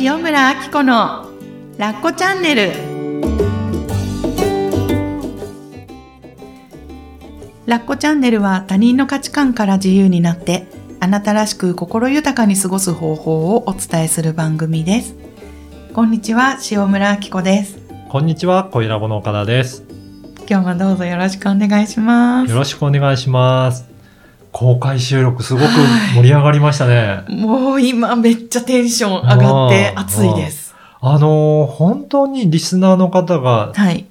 [0.00, 1.30] 塩村あき子の
[1.78, 2.72] ラッコチャンネル
[7.66, 10.66] ラッコチャンネルは他人の価値観から自由になって
[11.00, 15.14] あなたらしく心豊かに過ごす方法をお伝えする番組です
[15.92, 19.82] こんにちは塩村あき子ですこんにちは、小ラボの岡田です。
[20.48, 23.93] 今日もどうぞよろしくお願いしますよろしくお願いします。
[24.54, 25.64] 公開収録すごく
[26.14, 27.24] 盛り上がりましたね。
[27.28, 30.76] もう今めっちゃテンション上がってあー暑いです。
[31.00, 31.18] あ。
[31.18, 34.06] のー本当にリスナーの方が、はい。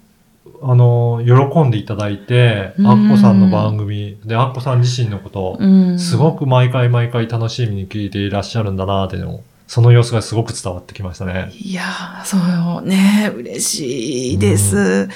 [0.62, 2.88] あのー喜んでいただいて、うん。
[2.88, 5.98] アッコさんの番組で、アッコさん自身のこと、うん。
[5.98, 11.54] すごく毎回毎回楽しみに聞いていらっしゃるんだなっていうのを、その様子がすごく伝わってきましたね。
[11.54, 12.38] いやー、そ
[12.84, 15.08] うね、嬉しいです。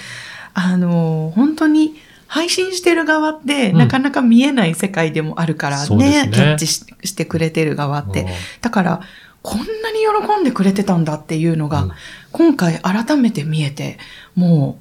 [0.54, 1.96] あの、本当に
[2.27, 8.27] 配信してる側って、うんなかなか見えない世界でもあるからね、そうですねキャッチししてくれてる側って。
[8.62, 9.02] だから、
[9.41, 9.99] こんなに
[10.35, 11.91] 喜んでくれてたんだっていうのが、うん
[12.34, 13.98] 今回改めて見えて、
[14.35, 14.77] も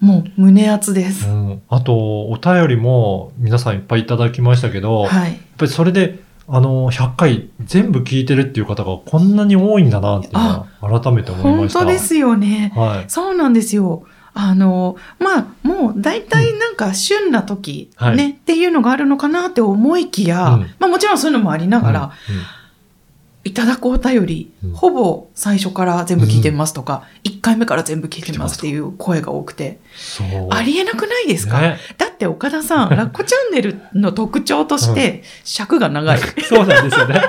[0.00, 1.26] う、もう胸熱です。
[1.26, 5.40] うんうんあと、お便りも皆さんいっぱいいただきましたけど、やっはい。
[5.58, 11.80] ぱりそれで、あの、100回全部聞いてるっていう方がこんなに多いんだなっていうのは改めて思い本ました。
[11.80, 12.72] 当ですよね。
[12.74, 13.04] はい。
[13.08, 14.04] そうなんですよ。
[14.40, 18.16] あの、まあ、もう大体なんか旬な時、はい。
[18.16, 20.60] ね、っていうのがあるのかなって思いきや、うん。
[20.78, 22.10] まあもちろんそういうのもありながら、うん。
[23.42, 24.72] いただくお便り、うん。
[24.74, 29.80] ほぼ最初から全部聞いてますとか、1回目から全部聞いてますっていう声が多くて。
[30.50, 31.78] ありえなくないですか、ね。
[31.96, 36.18] だって岡田さん、 ラッコチャンネルの特徴として、尺が長い。
[36.48, 37.22] そうなんですよね。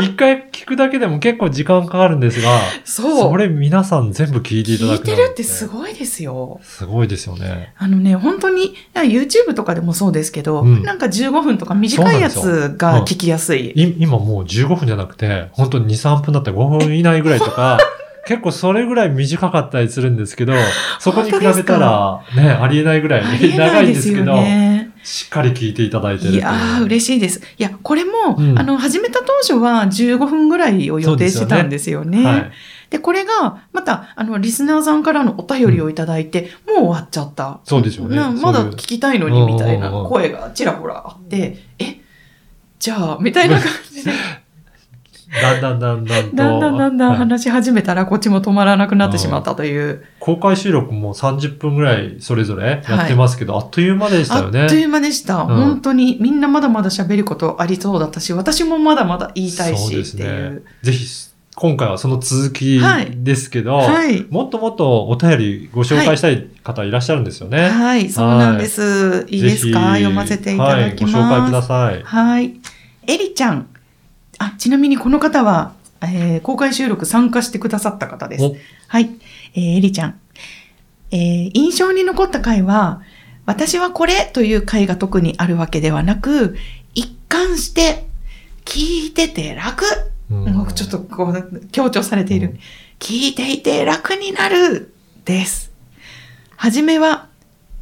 [0.00, 3.30] 一回聞くだけでも結構時間かかるんですが、そう。
[3.32, 6.60] それ皆さん全部聞いていただく聞いてるってすごいですよ。
[6.62, 7.72] すごいですよね。
[7.76, 13.72] あのね、本当に、YouTube とかでもそうですけど、うんなんか15分とか短いやつが聞きやすい。
[13.74, 17.78] い今もう15分じゃなくて、本当に2、3分だったら5分以内ぐらいとか、
[18.26, 20.52] 結構それぐらい短かったりするんですけど、
[20.98, 24.90] そこに比べたら、ね、ありえないぐらい長いんいですすけど、ね。
[25.02, 26.38] しっかり聞いていただいてるいう。
[26.38, 27.40] いやー、嬉しいです。
[27.56, 32.24] いや、これも、うんあの、始めた当初は15分ぐらいを予定してたんですよね。
[32.24, 32.50] はい。
[32.90, 37.60] で、これが、また、あの、リスナーさんからのお便りをいただいて、もう終わっちゃった。
[37.64, 42.00] そうですよねなまだ聞きたいのに、みたいなうんうんうん声がちらほらあって、え、
[42.80, 44.10] じゃあ、みたいな感じで、
[45.42, 46.36] だんだんだんだんと。
[46.36, 50.04] だんだんだんだんはい話し始めたら、こっちも止まらなくなってしまったという。
[50.18, 54.62] 公開収録も30分ぐらいそれぞれやってますけど、あっという間でしたよね。
[54.62, 55.42] あっという間でした。
[55.42, 60.64] ん本当に、みんなまだまだ喋ることありそうだったし、私もまだまだ言いたいそうし、ですねっていう。。
[60.82, 61.06] ぜひ、
[61.54, 62.80] 今回はその続き
[63.16, 64.26] ですけど、はい。
[64.28, 67.70] もっともっとお便りご紹介したい方いらっしゃるんですよね。
[67.70, 69.24] はい、そうなんです。
[69.30, 69.94] いいですか？
[69.94, 71.16] 読ませていただきます。
[71.16, 72.02] はい、ご紹介ください。
[72.02, 72.60] はい。
[73.06, 73.68] エリちゃん。
[74.38, 78.44] あ、ちなみにこの方は、えー公開収録参加してくださった方です。
[78.44, 78.56] お
[78.88, 79.10] はい。
[79.54, 80.20] えーエリちゃん。
[81.10, 83.02] えー印象に残った回は、
[83.46, 86.56] 私はこれという回が特にあるわけではなく、
[86.94, 88.06] 一貫して
[88.64, 89.84] 聞いてて楽。
[90.30, 92.48] うんちょっとこう強調されている。
[92.48, 92.58] うん
[92.98, 94.94] 聞いていて楽になる
[95.26, 95.70] です。
[96.56, 97.28] はじめは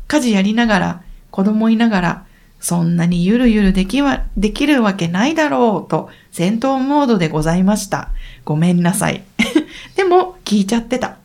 [0.09, 2.27] 家事やりながら子供いながら
[2.65, 8.09] そんなにゆるゆるできは、できるわけないだろうと戦闘モードでございました。
[8.43, 9.23] ごめんなさい。
[9.97, 11.19] でも聞いちゃってた。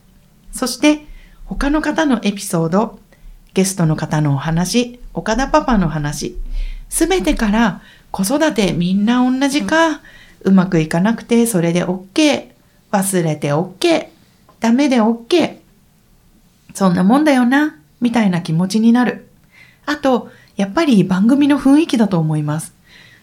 [0.52, 1.06] そして
[1.46, 3.00] 他の方のエピソード、
[3.54, 6.36] ゲストの方のお話、岡田パパの話、
[6.90, 10.02] すべてから子育てみんな同じか、
[10.42, 12.50] うまくいかなくてそれで OK、
[12.92, 14.08] 忘れて OK、
[14.60, 15.60] ダメで OK、
[16.74, 19.30] そんなもんだよな、みたいな気持ちになる。
[19.86, 22.74] あと、やっぱり番組の雰囲気だと思います。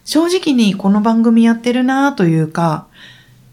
[0.06, 2.86] 正直にこの番組やってるなというか、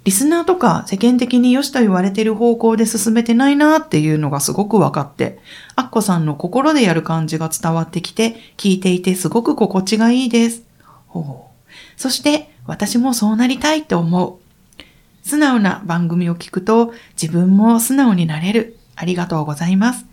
[0.06, 5.38] リスナーとか世間的に良しと言われてる方向で進めてないなっていうのがすごく分かって、
[5.76, 10.64] アッコさんの心でやる感じが伝わってきて、聞いていてすごく心地がいいです。
[11.08, 11.72] ほう。
[11.98, 14.40] そして私もそうなりたいと思
[15.26, 15.28] う。
[15.28, 18.78] 素直な番組を聞くと自分も素直になれる。
[18.96, 20.06] ありがとうございます。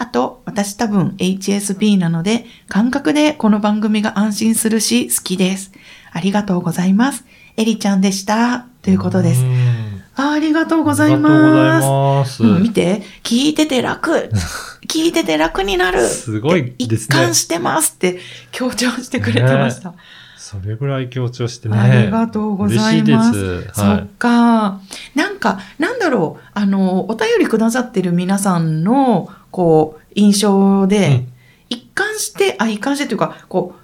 [0.00, 5.72] あと、私多分 HSP なので、感覚でこの番組が安心するし好きです。
[6.10, 7.26] ありがとうございます。
[7.58, 8.64] エリちゃんでした。
[8.80, 9.44] ということですう。
[9.44, 11.86] んあありがとうございありがとうございます。
[11.86, 12.42] ます。
[12.42, 14.30] うん見て、聞いてて楽。
[14.88, 16.08] 聞いてて楽になる。
[16.08, 18.20] すごいですね一貫してますって
[18.52, 19.92] 強調してくれてました。
[20.38, 21.78] それぐらい強調してね。
[21.78, 23.80] ありがとうございます嬉しいです。
[23.80, 24.80] そっか。
[25.14, 31.32] なんか、なんだろう、あの、お便りくださってる皆さんの、こう、印象で、うん
[31.70, 33.80] 一貫して、あ、一貫してというか、こう、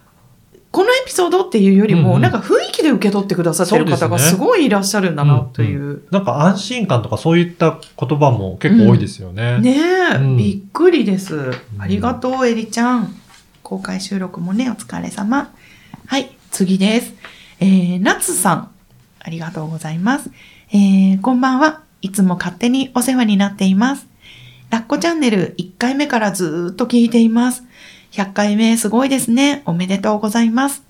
[0.72, 6.02] このエピソードっていうよりも、うんうんなんか雰囲気で受け取ってくださってる方がすごいいらっしゃるんだなという。
[6.10, 9.58] なんか安心感とかそういった言葉も結構多いですよね。
[9.60, 9.78] ね
[10.12, 11.52] え、うんびっくりです。
[11.78, 13.14] ありがとう、エリちゃん。
[13.62, 15.52] 公開収録もね、お疲れ様。
[16.06, 17.14] はい、次です。
[17.60, 18.70] えー、ナツさん。
[19.20, 20.30] ありがとうございます。
[20.72, 21.80] えー、こんばんは。
[22.02, 24.06] いつも勝手にお世話になっています。
[24.76, 27.64] ラッコチャンネル1回目からずっと聞いています。
[28.12, 29.62] 100回目すごいですね。
[29.64, 30.82] おめでとうございます。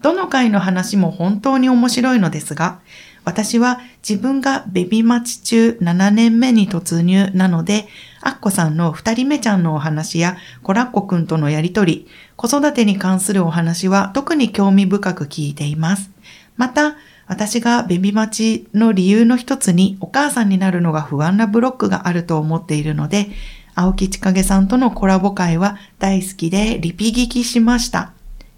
[0.00, 2.80] どの回の話も本当に面白いのですが、
[3.24, 7.86] 私は自分がベビ待ち中7年目に突入なので、
[8.22, 16.10] アッコさんの2人目ちゃんのお話やコラッコくんとのやりとり、子育てに関するお話は特に興味深く聞いています。
[16.56, 16.96] また、
[17.26, 23.28] 私がベビ待ちの理由の一つにお母さんになるのが不安なブロックがあると思っているので、
[23.74, 28.12] 青木千景さんとのコラボ会は大好きでリピ聞きしました。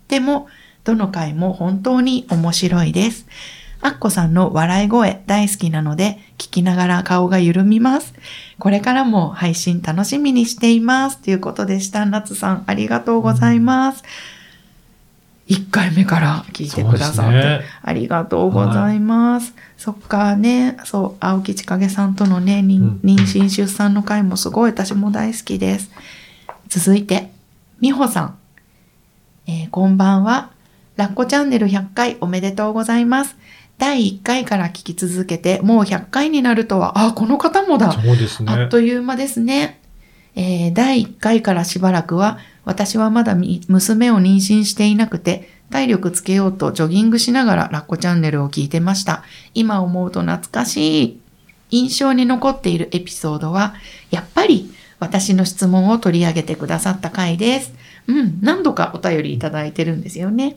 [0.08, 0.48] でも、
[0.82, 3.26] どの回も本当に面白いです。
[3.80, 8.14] アッコさんの笑い声大好きなので、聞きながら顔が緩みます。
[8.58, 11.18] これからも配信楽しみにしています。
[11.18, 12.06] ということでした。
[12.06, 14.02] 夏さん、ありがとうございます。
[15.48, 19.54] 1回目から聞いてくださって、ねありがとうございます。
[19.76, 25.90] そっかね、そう、青木千景さんとのね、妊娠出産の回もすごい私も大好きです。
[26.68, 27.30] 続いて、
[27.80, 28.38] みほさん。
[29.46, 30.50] えーこんばんは。
[30.96, 33.36] ラッコチャンネル100回おめでとうございます。
[33.76, 37.92] 第1回から聞き続けて、もう100回になるとは、あ、この方もだ。
[37.92, 38.52] そうですね。
[38.52, 39.80] あっという間ですね。
[40.36, 49.24] えー第1回からしばらくは、私はまだ娘を妊娠していなくて、体力つけようとジョギングしながらラッコチャンネルを聞いてました。
[49.54, 51.20] 今思うと懐かしい。
[51.70, 53.74] 印象に残っているエピソードは、
[54.10, 57.74] やっぱり私の質問を取り上げてくださった回です。
[58.06, 60.56] うん、何度かお便りいただいてるんですよね。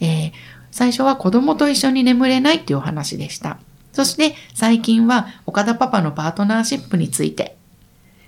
[0.00, 0.32] えー
[0.72, 3.58] 最初は子供と一緒に眠れないっていうお話でした。
[3.92, 7.56] そして最近は岡田パパのパートナーシップについて。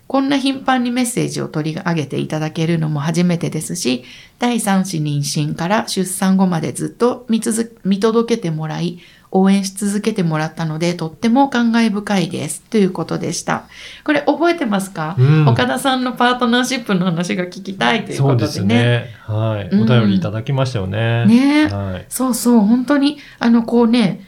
[0.07, 4.05] こんな頻繁にメッセージを取り上げていただけるのも初めてですし、
[4.39, 8.99] 第三子妊娠から出産後までずっと見続見届けてもらい、
[9.37, 12.63] 応援し続けてもらったので、とっても感慨深いです。
[12.63, 13.65] ということでした。
[14.05, 18.75] これ覚えてますか、うん岡田さんのパートナーシップの話が聞きたいというそうでことですね。
[18.75, 19.15] ね。
[19.27, 19.69] はい。
[19.69, 21.27] うんお便りいただきましたよね。
[21.27, 22.07] ねはい。
[22.09, 24.21] そうそう、本当に、あの、こうね、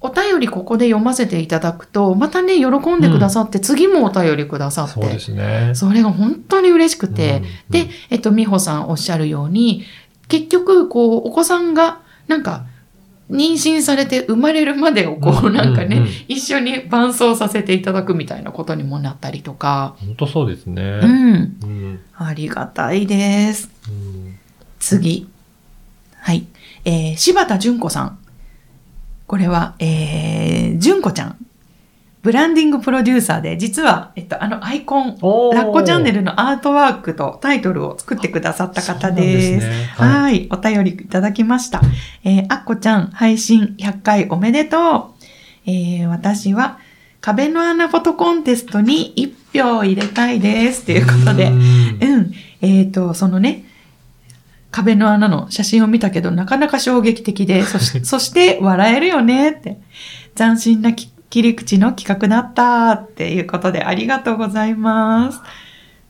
[0.00, 5.72] お便りここで読ませていただくと、またね、喜んでくださって、次もお便りくださって、そうですね。
[5.74, 9.84] それが本当に嬉しくて、うんで、えっと、美穂さんおっしゃるように、
[10.28, 12.66] 結局、こう、お子さんが、なんか、
[13.30, 21.00] 妊娠されて生まれるまでをこう、うんなんかね、うんうん一緒に伴走させていただくみたいなことにもなったりとか、本当そうですね。
[21.02, 22.00] うん、うん。
[22.14, 23.70] ありがたいです。
[23.88, 24.38] うん
[24.78, 25.28] 次。
[26.20, 26.46] はい。
[26.84, 28.18] えー、柴田純子さん。
[29.26, 31.36] これは、えー、純子ちゃん。
[32.22, 39.50] ブランディングプロデューサーで、実は、えっと、あのアイコン、ラッコチャンネルのアートワークとタイトルを作ってくださった方です。
[39.50, 41.80] ですねは、はいい、お便りいただきました。
[42.24, 45.24] えー、あっこちゃん、配信100回おめでとう。
[45.66, 46.80] えー、私は、
[47.20, 49.14] 壁の穴フォトコンテストに
[49.52, 50.84] 1票入れたいです。
[50.84, 51.54] ということでう。
[51.54, 52.32] んうん。
[52.60, 53.64] えっ、と、そのね、
[54.76, 59.78] 壁の穴の写真を見たけど、なかなか衝撃的で、そし そして笑えるよねって。
[60.34, 65.40] 斬新なき切り口の企画だったっていうことでありがとうございます。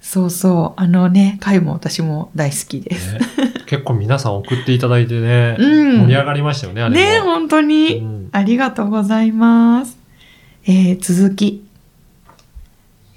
[0.01, 0.81] そうそう。
[0.81, 3.15] あのね、回も私も大好きです。
[3.15, 3.21] ね
[3.67, 6.97] 結構皆さん送っていただいてね、うん盛り上がりましたよね、あれも。
[6.97, 9.97] ね、本当に、うんありがとうございます。
[10.67, 11.65] えー続き。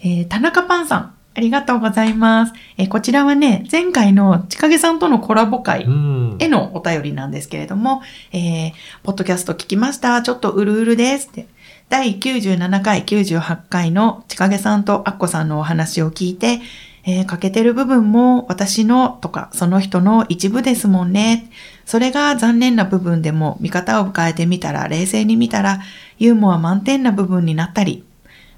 [0.03, 2.53] えー田中パンさん、ありがとうございます。
[2.77, 6.37] えーこちらはね、前回のちかげさんとのコラボ会うん。
[6.39, 8.71] へのお便りなんですけれども、えー
[9.03, 10.21] ポッドキャスト聞きました。
[10.21, 11.47] ちょっとうるうるですって。
[11.87, 16.61] 第97回、98回のちかげさんとアッコさんのお話を聞いて、
[17.05, 21.49] えー欠けてる部分も私のとかその人の一部ですもんね。
[21.85, 25.79] それが残念な部分でも見方を変えてみたら、冷静に見たら、
[26.17, 28.03] ユーモア満点な部分になったり、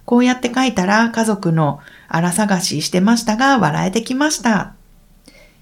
[0.05, 1.79] こうやって書いたら家族の
[2.13, 4.75] 荒探ししてましたが笑えてきました。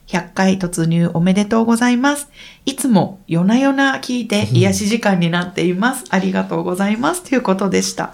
[0.08, 2.30] 100回突入おめでとうございます。
[2.66, 6.06] いつも夜な夜な聞いて癒し時間になっています。
[6.10, 7.24] ありがとうございます。
[7.24, 8.14] ということでした。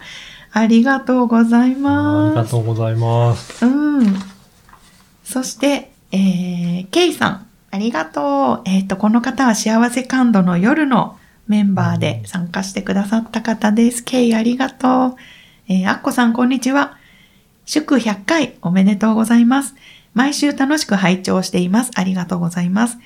[0.52, 2.36] ありがとうございあります。
[2.36, 3.66] がとうございます。
[3.66, 4.16] うん。
[5.24, 8.70] そして、えー、ケイさん、ありがとう。
[8.70, 14.04] えっ、と、この方は幸せ感度の夜のメンバーで参加してくださった方です。
[14.04, 15.16] ケイありがとう。
[15.70, 16.98] えー、アッコさん、こんにちは。
[17.66, 19.76] 祝100回おめでとうございます。
[20.14, 21.92] 毎週楽しく拝聴しています。
[21.96, 22.98] ありがとうございます。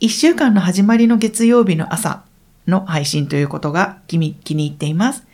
[0.00, 2.24] 1週間の始まりの月曜日の朝
[2.66, 5.24] の配信ということが気に入っています。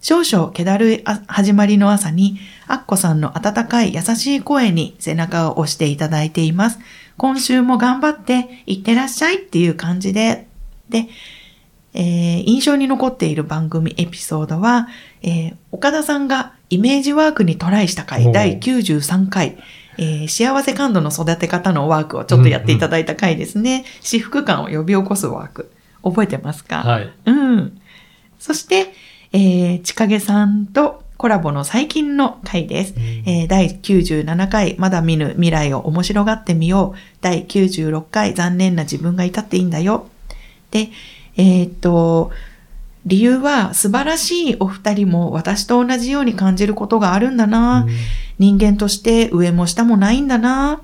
[0.00, 6.78] 少々気だるい始まりの朝に、アッコさんの温かい優しい声に背中を押していただいています。
[7.16, 10.46] 今週も頑張っていってらっしゃいっていう感じで、
[10.88, 11.08] で、
[11.94, 14.86] えー印象に残っている番組エピソードは、
[15.22, 19.56] えー岡田さんがイメージワークにトライしたお回、う第93回、
[19.98, 23.84] えー幸せ感度の育て方のワークをちょっとやっていただいた回ですね。
[24.00, 25.70] 至福感を呼び起こすワーク。
[26.02, 26.82] 覚えてますか？
[26.82, 27.10] はい。
[27.26, 27.80] うん。
[28.38, 28.92] そして、
[29.32, 32.94] えー、ちかげさんとコラボの最近の回です。
[33.26, 36.98] えー第97回、まだ見ぬ未来を面白がってみよう。
[37.20, 40.06] 第96回、残念な自分がいたっていいんだよ。
[40.70, 40.90] で、
[41.36, 42.30] えーっと、
[43.08, 47.86] 理由は素晴らしいお二人も私と同じように感じることがあるんだな。
[48.38, 50.82] 人間として上も下もないんだな。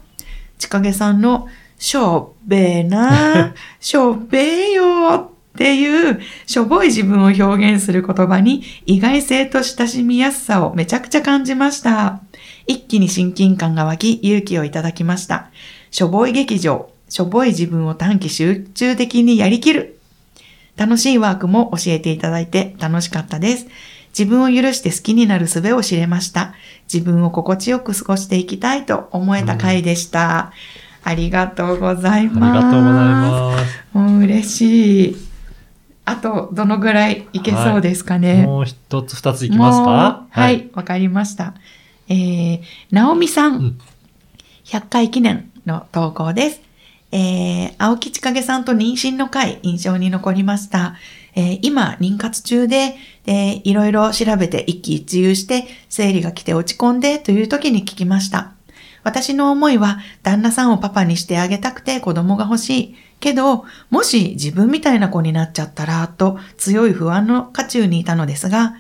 [0.59, 5.29] ちかげさんの、しょっべーな、 しょっべーよーっ
[5.59, 12.23] ていう、しょぼい自分を表現する言葉に意外性と親しみやすさをめちゃくちゃ感じました。
[12.67, 15.51] 一気に親近感が湧き、勇気をいただきました。
[15.91, 19.99] しょぼい劇場、しょぼい自分を短期集中的にやりきる。
[20.77, 23.67] 楽しいワークも教えていただいて楽しかったです。
[24.17, 26.55] 自分を許して好きになる術を知れました。
[26.93, 30.53] 自分を心地よく過ごしていきたいと思えた回でした。
[31.03, 32.65] ありがとうございあります。
[32.65, 33.75] がとうございます。
[33.93, 35.17] もう嬉しい。
[36.07, 38.45] あと、どのぐらいいけそうですかね。
[38.47, 40.27] もう一つ二ついきますか？
[40.31, 41.55] はい、わ、かりました。
[42.09, 43.79] えー、なおみさん,、うん
[44.65, 46.61] 100回記念の投稿です。
[47.17, 50.97] えー、青木千景さんと妊娠の回、印象に残りました。
[51.37, 58.55] えー今、妊活中で、えーいろいろ調べて一喜一憂して、生理が来て落ち込んでという時に聞きました。
[59.05, 62.97] 私の思いは、旦那さんをパパにしてあげたくて子供が欲しい。
[63.21, 68.75] けど、もし自分みたいな子になっちゃったら、と強い不安の渦中にいたのですが、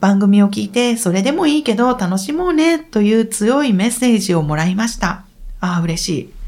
[0.00, 5.24] 番組を聞いて、それでもいいけど楽しもうね、という強いメッセージをもらいました。
[5.60, 6.41] ああ、嬉しい。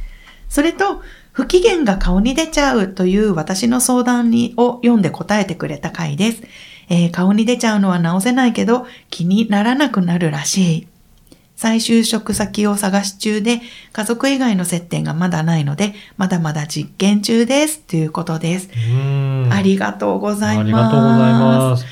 [0.48, 6.42] それと、不機嫌が顔に出ちゃうという私の相談にを読んで答えてくれた回です。
[6.88, 10.86] えー顔に出ちゃうのは直せないけど気にならなくなるらしい。
[11.56, 13.60] 再就職先を探し中で
[13.92, 18.68] 家族以外の接点がまだないのでまだまだ実験中ですということです。
[18.92, 20.64] うんありがとうございます。
[20.64, 21.84] ありがとうございます。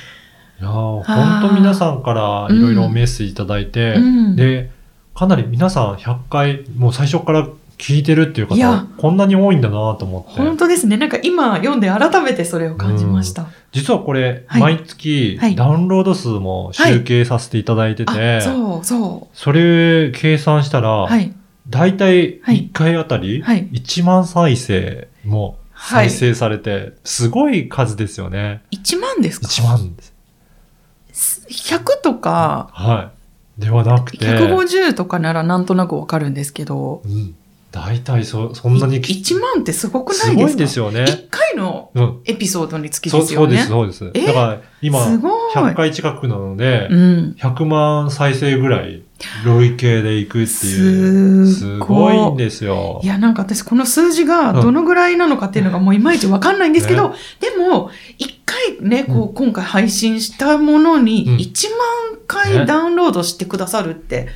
[0.61, 4.71] いやー本当皆さんからいろいろメッセージいただいて、うんで、
[5.17, 7.49] かなり皆さん100回、もう最初から
[7.83, 10.41] 聞いてるっていう方、こんなに多いんだなと思って。
[10.41, 10.97] 本当ですね。
[10.97, 13.49] なんか今読んで改めてそれを感じました。
[13.73, 21.07] 実はこれ、はい毎月はいダウンロード数も集計させていただいてて、あ、そう、そそれ計算したら、う。
[21.07, 21.35] はい。
[21.69, 28.63] だいたいはい1回あたりはい1万再生も再生されて、すごい数ですよね。
[28.71, 31.47] 1万ですか？1万です。
[31.51, 33.13] 100とか、は
[33.59, 33.61] い。
[33.61, 37.35] ではなくて、150とかならなんとなくわかるんですけど、うん。
[37.73, 40.35] 大体そ、そんなにき1万ってすごくないですか？
[40.35, 41.05] すごいんですよね。
[41.05, 42.21] 1回のうん。
[42.27, 43.59] エピソードにつきそうですよね。
[43.63, 44.25] そうです、そうです。
[44.25, 45.53] えだから今、すごい。
[45.55, 47.37] 100回近くなので、うん。
[47.39, 49.03] 100万再生ぐらい、
[49.45, 51.47] 累計でいくっていう。
[51.47, 53.07] すすごいんですよい。
[53.07, 64.29] や、なんか私この数字がどのぐらいなのかっていうのがもういまいちわかんないんですけど、ねでも、1回ね、こう、今回配信したものにうん1万回ねダウンロードしてくださるって、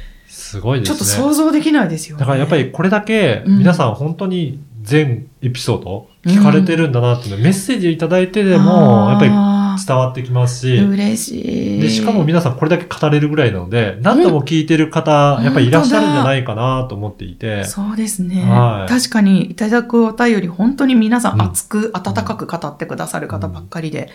[0.57, 0.99] すごいですね。
[0.99, 2.21] ちょっと想像できないですよね。
[2.21, 3.59] だからやっぱりこれだけうん。
[3.59, 9.31] 皆さん本当に全エピソード聞かれてるんだなっていうのをメッセージいただいてでも、やっぱり
[9.77, 11.81] ぱ伝わってきますし、嬉しい。
[11.81, 15.45] で、しかも皆さんこれだけ語れるぐらいなので、何度も聞いてる方、うん。
[15.45, 18.91] やっぱりいらっしゃるんじゃないかなと思っていて、そうですね、はい。
[18.91, 24.11] 確かにいただくお便り、本当に皆さうんん熱く、温かく語ってくださる方ばっかりで。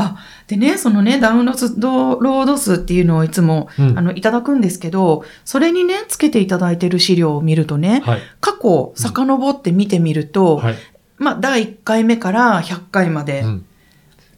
[0.00, 8.20] あ、でね、そのね、ダウンロード数っていうのをいつも、うんあの、いただくんですけど、それにね、つけていただいてる資料を見るとね、はい。
[8.40, 10.74] 過去、遡って見てみると、はい。
[11.16, 13.66] まあ、第1回目から100回までう、ん。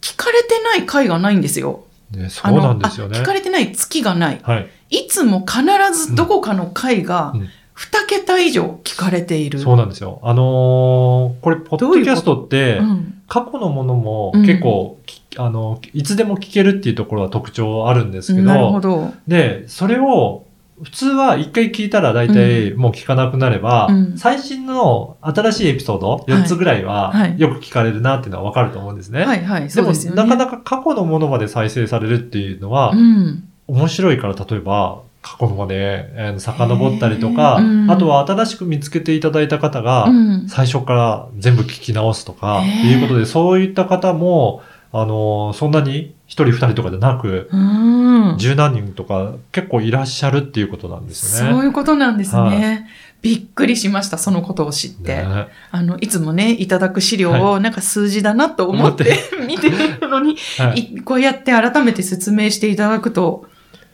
[0.01, 1.85] 聞かれてない回がないんですよ。
[2.11, 3.25] ね、そうなんですよね聞。
[3.25, 4.41] かれてない月がない。
[4.43, 4.71] はい。
[4.89, 5.63] いつも必
[5.93, 7.49] ずどこかの回がうんうん
[7.81, 9.59] 2桁以上聞かれている。
[9.59, 10.21] そうなんですよ。
[10.23, 19.15] あのーこれ、ポッドキャストって、うん過去のものもうん結構、きあの、いつでも聞けるっていうところは特徴あるんですけなるほど、ど。
[19.29, 20.47] で、それを、
[20.83, 29.25] 普通は一回聞いたら大体もう聞かなくなれば、うん最新の新しいエピソード4つぐらいははいよく聞かれるなっていうのはわかると思うんですね。
[29.25, 30.23] はいはい、でもそうですよね。
[30.23, 33.45] なかなか過去のものまで再生されるっていうのはうん。
[33.69, 40.49] 面白いから例えば過去まで、えー遡ったりとか、うんあとは新しく見つけていただいた方が、うん。
[40.49, 44.63] 最初から全部聞き直すとか、いうことで、そういった方も、
[44.93, 48.37] あのーそんなに一人二人とかじゃなく、うん。
[48.39, 51.53] 十何人とか結構いらっしゃるっていうことなんですよね。
[51.55, 52.41] そういうことなんですね。
[52.41, 55.17] はびっくりしました、そのことを知って。
[55.17, 63.47] ねあの、いつもね、いただく資料を、なんか数字だなと思って 見てるのに、はいいこうやって改めて説明していただくと、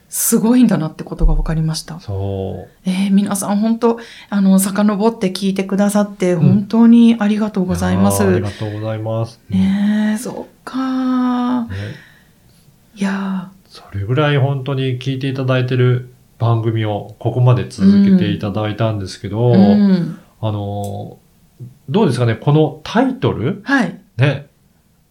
[0.09, 1.99] すごいんだなってことが分かりました。
[2.01, 2.71] そう。
[2.89, 3.99] えー皆さん本当、
[4.31, 8.23] あの、遡って聞いてくださって、ん本当にありがとうございます。
[8.23, 9.41] やーありがとうございます。
[9.49, 11.69] ねえ、そっかね
[12.95, 20.19] いやそれぐらい本当に聞いていただいてる番組をここまで続けていただいたんですけど、ーうん。
[20.41, 21.27] あのー
[21.89, 23.61] どうですかね、このタイトル？
[23.65, 23.99] はい。
[24.17, 24.49] ね、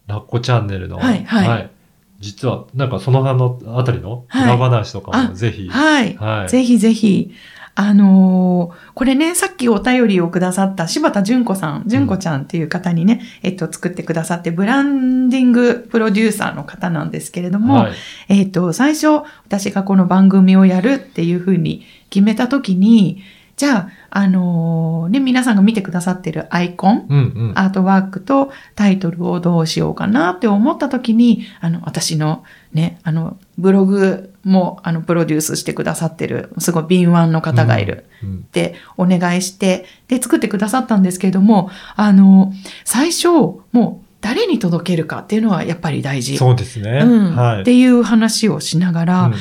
[0.06, 1.70] ラッコチャンネルの、はいはい
[2.20, 6.16] 実は、なんかその辺のあたりのはい裏話とかもあぜひ、はい。
[6.16, 6.48] はい。
[6.48, 7.32] ぜひぜひ。
[7.78, 17.92] あのーこれね、さっきお便りをくださった柴田純子さん、純子ちゃんっていう方にね、えっと、作ってくださって、ブランディングプロデューサーの方なんですけれども、はい。
[18.30, 19.08] えっと、最初、
[19.44, 23.22] 私がこの番組をやるっていうふうに決めたときに、
[23.56, 27.52] じゃあ、あのーね、皆さんが見てくださってるアイコン、うんうん。
[27.54, 32.44] アートワークとタイトルをどうしようかなって思った時に、あの、私の
[32.74, 38.34] ね、あの、ブログも、あの、プロデュースしてくださってる、すごい敏腕の方がいるうん。
[38.36, 42.52] ってお願いして、で、作ってくださったんですけれども、あの、
[42.84, 43.28] 最初、
[43.72, 46.36] もう、誰に届けるかっていうのはやっぱり大事。
[46.36, 47.00] そうですね。
[47.04, 47.60] うんはい。
[47.62, 49.34] っていう話をしながら、うん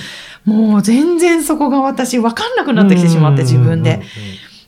[0.45, 4.01] もう全然そこが私分かんなくなってきてしまって自分で。。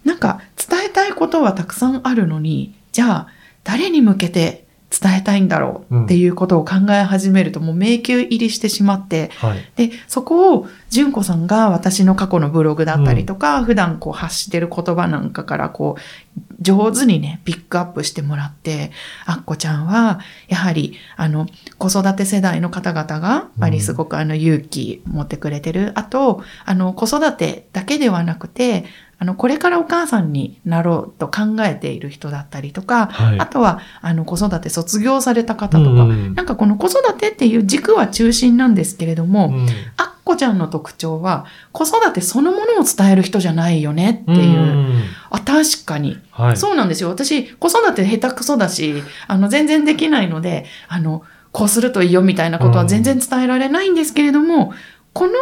[0.03, 3.27] なんか伝えたいことはたくさんあるのに、じゃあ
[3.65, 9.71] 誰に向けて伝えたいんだろうっていうことを考え始めるともう迷宮入りしてしまって、はい。
[9.75, 18.91] で、そこを純子さんが私の過去のブログだったりとか、普段こう発してる言葉なんかからこう、上手にね、ピックアップしてもらって、
[19.25, 21.47] あっこちゃんは、やはり、あの、
[21.77, 25.91] 子育て世代の方々が、やっぱりすごくあの勇気持ってくれてる。
[25.95, 28.85] あと、あの、子育てだけではなくて、
[29.19, 33.39] あの、これからお母さんになろうと考えている人だったりとか、はい。
[33.39, 44.59] あとは、あの、子育て卒業された方とか、うんなんかこの子育てっていう軸は中心なんですけれども、うんあっこちゃんの特徴は、子育てそのものを伝える人じゃないよねっていう。
[44.59, 46.19] んあ、確かに。
[46.31, 46.57] はい。
[46.57, 47.09] そうなんですよ。
[47.09, 54.73] 私、子育て下手くそだし、あの、全然できないので、あの、こうするといいよみたいなことは全然伝えられないんですけれども、
[55.13, 55.33] この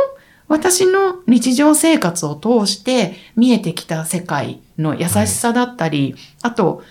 [0.47, 6.83] 私の日常生活を通して見えてきた世界の優しさだったり、あと、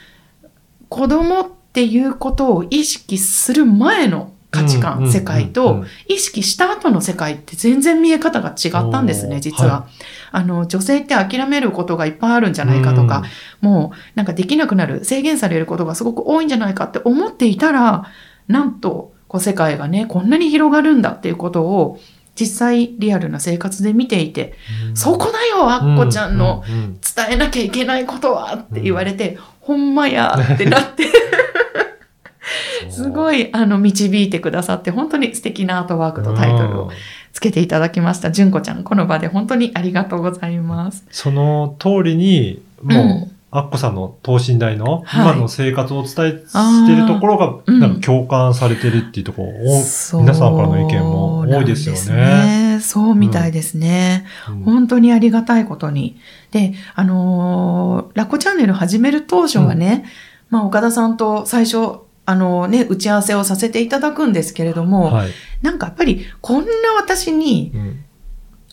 [0.89, 9.71] 子供っていうことを意識する前の価値観、うんうん世界うんうとん、意識した後の世界って全然見え方が違ったんですね、実は。
[9.73, 9.87] は
[10.31, 13.25] あの、女性って諦めることがいっぱいあるんじゃないかとか、
[13.61, 18.07] もうなんかできなくなる、制限されることがすごく多いんじゃないかって思っていたら、
[18.47, 21.99] なんと、こう世界がね、こんなに広がるんだっていうことを、
[22.35, 24.55] 実際リアルな生活で見ていて、
[24.89, 24.97] うん。
[24.97, 26.65] そこだよ、あっこちゃんの。
[26.67, 31.05] 伝えなきゃいけないことはって言われて、ほんまやってなって、
[32.85, 32.89] う。
[32.89, 36.91] んすごい、あの、導いてくださって、本当に素敵なアートワークとタイトルを
[37.33, 38.31] つけていただきました。
[38.31, 41.05] 純子ちゃん、この場で本当にありがとうございます。
[41.11, 46.13] その通りに、もう、うんアッコさんの等身大のはい今の生活をお伝え
[46.45, 52.81] しているところが、うんなんか共感されてるっていうところ、お皆さんからの意見も多いですよね。
[52.81, 54.27] そうみたいですね。
[54.49, 56.17] うん本当にありがたいことに。
[56.51, 60.05] で、あのーラッコチャンネル始める当初はね、
[60.51, 65.31] まあ岡田さんと最初、あのね、打ち合わせをさせていただくんですけれども、はい。
[65.63, 68.05] なんかやっぱりこんな私にうん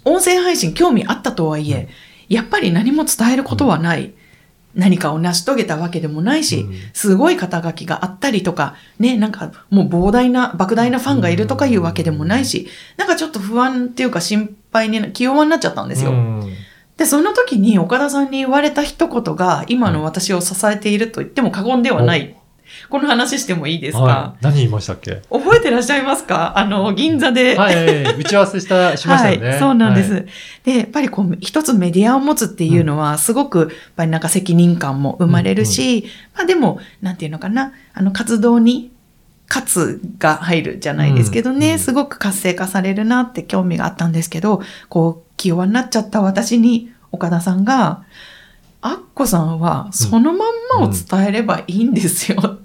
[0.05, 1.87] 音声配信興味あったとはいえ、
[2.29, 4.15] やっぱり何も伝えることはない。
[4.75, 16.11] 何かを成し遂げたわけでもないし、うんすごい肩書きがあったりとか、ね、なんかもう膨大な、莫大なファンがいるとかいうわけでもないし、なんかちょっと不安っていうか心配にな、気弱になっちゃったんですよ。
[16.11, 16.53] うん
[16.97, 22.35] で、その時に岡田さんに言われた一言が今の私を支えていると言っても過言ではない。
[22.91, 24.43] この話してもいいですか、はい。
[24.43, 25.21] 何言いましたっけ？
[25.31, 26.59] 覚えてらっしゃいますか？
[26.59, 27.55] あの、銀座で。
[27.57, 29.47] はい、 打ち合わせした、しましたよね。
[29.47, 30.13] はい、そうなんです。
[30.13, 30.25] はい。
[30.65, 38.91] で、やっぱりこう、一つメディアを持つっていうのは、すごく、やっぱりなんか責任感も生まれるし、まあでも、なんていうのかな、あの、活動に、
[39.47, 41.79] 活が入るじゃないですけどね、うんうん。
[41.79, 48.03] すごく活性化されるなって興味があったんですけど、こう、気弱になっちゃった私に、岡田さんが、
[48.81, 52.59] アッコさんはそのまんまを伝えればいいんですよ、っ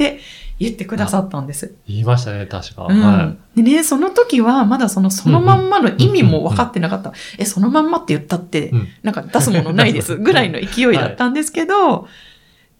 [0.00, 0.18] て
[0.58, 1.74] 言ってくださったんです。
[1.86, 2.86] 言いましたね、確か。
[2.88, 7.12] うんはでね、その時はまだそのそのまんまの意味も分かってなかった。
[7.38, 8.70] え、そのまんまって言ったってい。
[8.70, 8.88] う、ん。
[9.02, 12.08] なんか出すものないです ぐらいの勢いだったんですけど、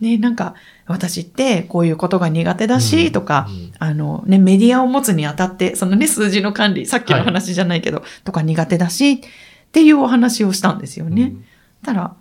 [0.01, 0.55] ね、なんか
[0.87, 9.19] 私ってこういうことが苦手だし、とか、うん、あのね、メディアを持つにあたって、そのね、数字の管理、さっきの話じゃないけど、とか苦手だし、っ
[9.73, 11.33] ていうお話をしたんですよね。
[11.85, 12.15] たら、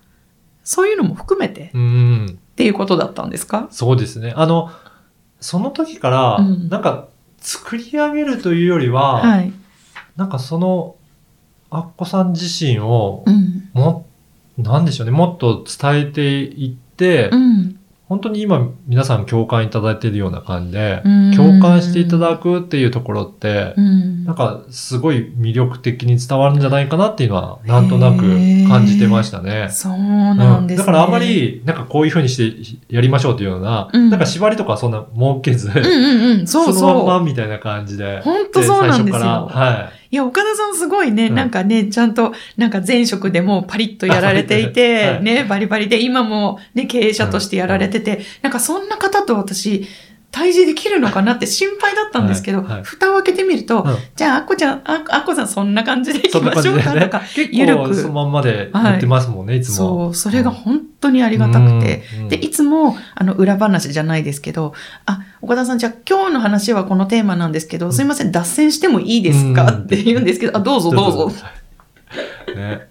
[0.64, 1.82] そういうのも含めてうん。
[1.82, 2.26] うん。
[2.28, 3.68] っていうことだったんですか？
[3.72, 4.34] そうですね。
[4.36, 4.70] あの、
[5.40, 9.54] その時から、うんなんか、作り上げるというよりは、はい。
[10.18, 10.96] なんかその、
[11.70, 13.70] アッコさん自身をう、ん。
[13.74, 14.06] も、
[14.58, 17.79] なんでしょうね、もっと伝えていって、うん。
[18.10, 24.26] 本当に今皆さん共感いただいているような感じで、うん共感していただくっていうところって、うん。
[24.26, 28.22] なんかすごい魅力的に伝わるんじゃないかなっていうのは、なんとなく
[28.68, 29.70] 感じてましたね。
[29.70, 30.86] そうなんですね。
[30.86, 32.36] だからあま、り、なんかこういう風にし
[32.90, 37.20] てやりましょうっていうような、うんなんか縛りとかそんな設けず、うんうんうん、そうそのまん。
[37.22, 38.22] まみたいな感じで。
[38.22, 41.36] 本当そうなんですよ最初からはいや、岡田さんすごいね、うん。
[41.36, 45.24] なんかね、ちゃんと、なんか前職でもパリッとやられていて、はい。
[45.24, 49.88] ね、バリバリで、今もね、経営者としてやられてて、なんかそんな方と私、
[50.32, 52.84] 対峙できるのかなって心配だったんですけど、はいはい。
[52.84, 53.98] 蓋を開けてみると、うん。
[54.16, 57.22] じゃあ、あっこちゃん、ああっこさんそんな感じでいきましょうかとか、。
[57.34, 57.90] 結ゆるく。
[57.90, 59.76] 構そのまんまで言ってますもんね、いつも。
[59.76, 64.74] そう、それが本当にありがたくて、うん、で、いつも、あの、裏話じゃないですけど、
[65.06, 69.84] あ、岡田さん、じゃあ今日の話はこのテーマなんですけど、すいません、脱線してもいいですか、うん。
[69.84, 71.32] って言うんですけど、あ、どうぞどうぞ。
[72.56, 72.89] ね。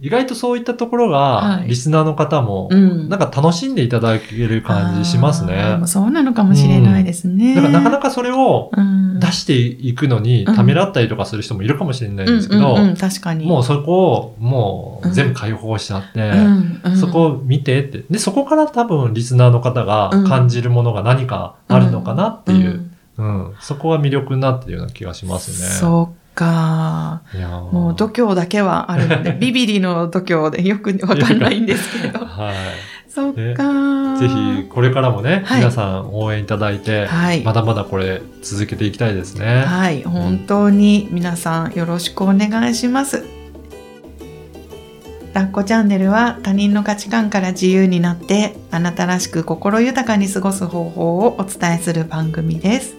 [0.00, 5.86] 意外とそういったところが、はいリスナーの方も、うんなんか楽しんでいただける感じしますねでも。
[5.86, 7.54] そうなのかもしれないですね。
[7.54, 13.46] だからなかなかそれをうん出していくのにうんためらったりとかする人もいるかもしれないんですけど、うんうんうん、確かに。
[13.46, 18.04] もうそこをもう全部解放しちゃって、うんうんそこを見てって。
[18.10, 25.68] で、そこから多分リスナーの方がうん感じるものが何かあるのかなっていう、んうんそこが魅力になってるような気がしますね。
[25.68, 27.22] そうか。
[27.72, 32.20] もう度胸だけはあるので、 ビビリの度胸でよくわかんないんですけど。
[32.24, 32.54] はい。
[33.08, 34.16] そっか。
[34.18, 39.64] ぜひ、これからもね、はい皆さん応援いただいて、はいまだまだこれ続けていきたいですね。
[39.64, 43.24] はい、本当に皆さんよろしくお願いします。
[45.32, 52.95] ラッコチャンネルは他人の価値観から自由になってあなたらしく心豊かに過ごす方法をお伝えする番組です。